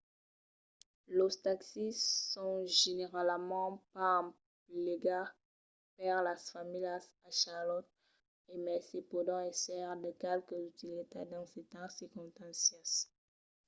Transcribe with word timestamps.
los 1.17 1.33
taxis 1.47 1.97
son 2.33 2.53
generalament 2.81 3.73
pas 3.93 4.19
emplegats 4.23 5.35
per 5.97 6.15
las 6.27 6.41
familhas 6.53 7.03
a 7.27 7.29
charlotte 7.41 7.89
e 8.53 8.55
mai 8.65 8.81
se 8.87 8.99
pòdon 9.11 9.41
èsser 9.51 9.85
de 10.03 10.11
qualque 10.21 10.55
utilitat 10.71 11.25
dins 11.31 11.51
cèrtas 11.55 11.91
circonstàncias 12.01 12.89